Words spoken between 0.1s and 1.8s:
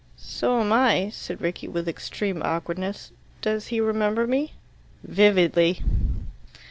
"So am I," said Rickie